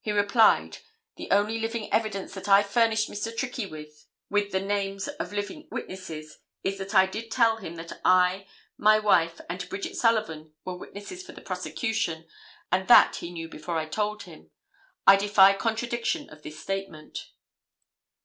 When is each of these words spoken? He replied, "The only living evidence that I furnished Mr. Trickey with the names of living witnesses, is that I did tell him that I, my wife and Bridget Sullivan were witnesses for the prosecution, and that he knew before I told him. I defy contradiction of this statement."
He 0.00 0.12
replied, 0.12 0.78
"The 1.16 1.28
only 1.32 1.58
living 1.58 1.92
evidence 1.92 2.34
that 2.34 2.48
I 2.48 2.62
furnished 2.62 3.10
Mr. 3.10 3.36
Trickey 3.36 3.66
with 3.66 4.52
the 4.52 4.60
names 4.60 5.08
of 5.08 5.32
living 5.32 5.66
witnesses, 5.72 6.38
is 6.62 6.78
that 6.78 6.94
I 6.94 7.06
did 7.06 7.32
tell 7.32 7.56
him 7.56 7.74
that 7.74 7.98
I, 8.04 8.46
my 8.78 9.00
wife 9.00 9.40
and 9.50 9.68
Bridget 9.68 9.96
Sullivan 9.96 10.52
were 10.64 10.76
witnesses 10.78 11.24
for 11.24 11.32
the 11.32 11.40
prosecution, 11.42 12.28
and 12.70 12.86
that 12.86 13.16
he 13.16 13.32
knew 13.32 13.48
before 13.48 13.76
I 13.76 13.86
told 13.86 14.22
him. 14.22 14.52
I 15.04 15.16
defy 15.16 15.52
contradiction 15.52 16.30
of 16.30 16.44
this 16.44 16.60
statement." 16.60 17.30